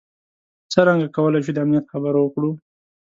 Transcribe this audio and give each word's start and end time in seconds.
څرنګه 0.73 1.07
کولای 1.15 1.41
شو 1.45 1.51
د 1.55 1.57
امنیت 1.63 1.85
خبره 1.93 2.19
وکړو. 2.21 2.51